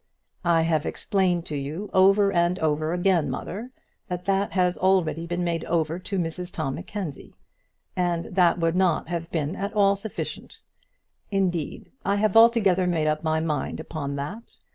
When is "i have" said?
0.43-0.87, 12.03-12.35